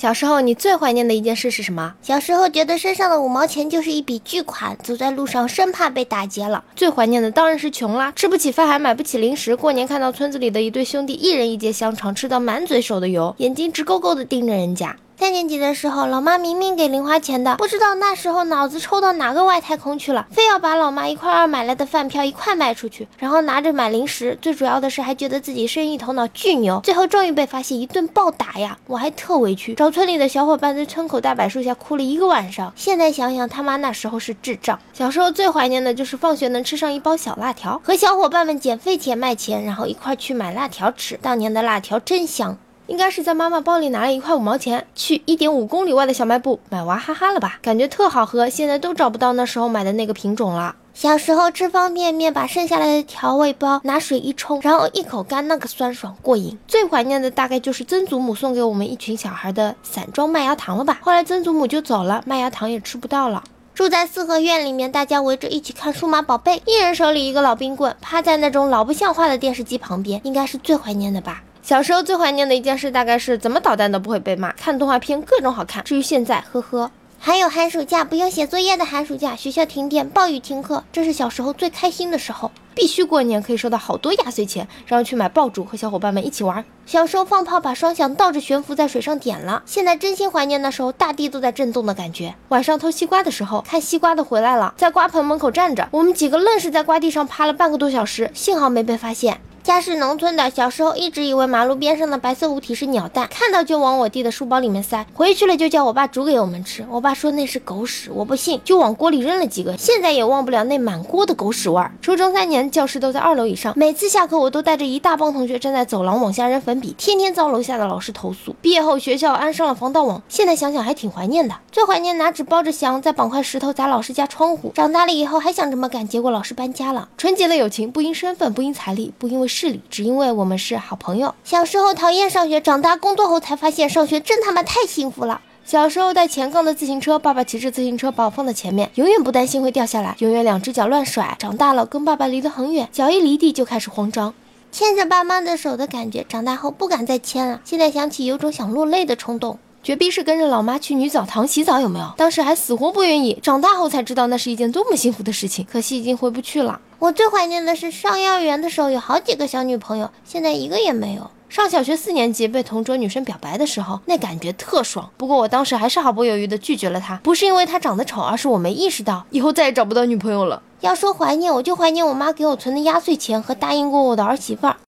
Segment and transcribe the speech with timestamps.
[0.00, 1.92] 小时候你最怀念的一件事是什么？
[2.02, 6.62] 小时候觉得身上的五毛钱就是一笔巨款，走在路上生怕被打劫了。
[6.76, 9.56] 最怀念的当然是穷啦，吃不起饭还买不起零食。
[9.56, 14.94] 过年看到村子里的一对兄弟，一人一节香肠，吃到满嘴手的油，眼睛直勾勾的盯着人家。
[15.18, 24.38] 三年级的时候，老妈明明给零花钱的，不知道那时候脑子抽到哪个外太空去了，非要把老妈一块二买来的饭票一块卖出去，然后拿着买零食。
[24.40, 28.78] 最主要的是还觉得自己生意头脑巨牛，最后终于被发现，一顿暴打呀！
[28.86, 32.72] 我还特委屈，找村里的小伙伴在村口大柏树下哭了一个晚上。
[32.76, 34.78] 现在想想，他妈那时候是智障。
[34.92, 41.18] 小时候最怀念的就是放学能吃上一包小辣条，和小伙伴们捡废钱卖钱，然后一块去买辣条吃。
[41.20, 42.56] 当年的辣条真香。
[42.88, 47.58] 应该是在妈妈包里拿了一块五毛钱，去一点五公里外的小卖部买娃哈哈了吧？
[47.60, 50.74] 感觉特好喝，现在都找不到那时候买的那个品种了。
[50.94, 56.58] 小时候吃方便面，把剩下来的调味包拿水一冲，然后一口干，那个酸爽过瘾。
[56.66, 60.98] 最怀念的大概就是曾祖母送给我们一群小孩的散装麦芽糖了吧？
[61.02, 63.44] 后来曾祖母就走了，麦芽糖也吃不到了。
[63.74, 71.44] 住在四合院里面，大家围着一起看数码宝贝，一人手里一个老冰棍，趴在那种老不像话的电视机旁边，应该是最怀念的吧。
[71.62, 75.84] 小时候最怀念的一件事，大概是怎么捣蛋都不会被骂，看动画片各种好看。
[75.84, 82.50] 至于现在，呵呵，还有寒暑假不用写作业的寒暑假，学校停电，暴雨停课，这是小时候最开心的时候。
[82.74, 86.64] 必须过年可以收到好多压岁钱，然后去买爆竹和小伙伴们一起玩。
[86.86, 92.36] 小时候放炮把双响倒着悬浮在水上点了，现在真心怀念那时候大地都在震动的感觉。
[92.50, 99.40] 晚上偷西瓜的时候，看西瓜的回来了，在瓜棚门口站着，我们几个愣是在瓜地上趴了半个多小时，幸好没被发现。
[99.68, 106.86] 家是农村的，小时候一直以为马路边上的白色物体是鸟蛋，看到就往我弟的书包里面塞，回去了就叫我爸煮给我们吃。
[106.90, 109.76] 我爸说那是狗屎，我不信，就往锅里扔了几个。
[109.76, 111.92] 现在也忘不了那满锅的狗屎味儿。
[112.00, 118.56] 初中三年，教室都在二楼以上，每次下课我都带着一大帮同学站在走廊往下扔粉笔，天天遭楼下的老师投诉。
[118.62, 121.54] 毕业后学校安上了防盗网，现在想想还挺怀念的。
[121.70, 124.72] 最怀念拿纸包着翔，再绑块石头砸老师家窗户。
[124.74, 127.10] 长大了以后还想这么干，结果老师搬家了。
[127.18, 130.28] 纯洁的友情，不因身份，不因财力，不因为势力，只因为。
[130.28, 131.34] 我们是好朋友。
[131.42, 135.40] 小时候讨厌上学，长大工作后才发现上学真他妈太幸福了。
[135.64, 141.34] 小时候带前杠的自行车，爸爸骑着自行车把我放在前面，永远不担心会掉下来，永远两只脚乱甩。
[141.40, 144.32] 长大了跟爸爸离得很远，脚一离地就开始慌张。
[144.70, 147.60] 牵着爸妈的手的感觉，长大后不敢再牵了。
[147.64, 149.58] 现在想起有种想落泪的冲动。
[149.88, 152.12] 绝逼是跟着老妈去女澡堂洗澡，有没有？
[152.14, 155.66] 当时还死活不愿意，长大后才知道那是一件多么幸福的事情。
[155.72, 156.78] 可惜已经回不去了。
[156.98, 161.30] 我最怀念的是上幼儿园的时候有好几个小女朋友，现在一个也没有。
[161.48, 165.08] 上小学四年级被同桌女生表白的时候，那感觉特爽。
[165.16, 170.62] 不过我当时还是毫不犹豫地拒绝了她，不是因为她长得丑，而是我没意识到以后再也找不到女朋友了。
[170.80, 174.76] 要说怀念，我就怀念我妈给我存的压岁钱和答应过我的儿媳妇儿。